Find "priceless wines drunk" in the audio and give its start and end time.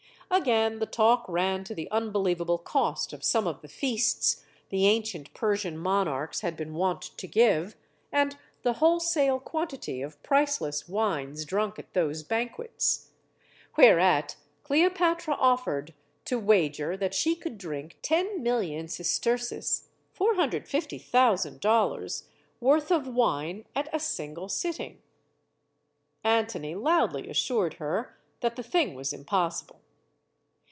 10.23-11.77